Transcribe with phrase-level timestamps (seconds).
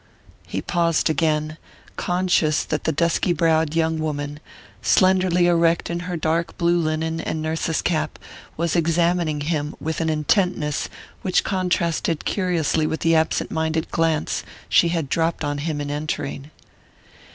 [0.47, 1.59] He paused again,
[1.95, 4.39] conscious that the dusky browed young woman,
[4.81, 8.17] slenderly erect in her dark blue linen and nurse's cap,
[8.57, 10.89] was examining him with an intentness
[11.21, 16.49] which contrasted curiously with the absent minded glance she had dropped on him in entering.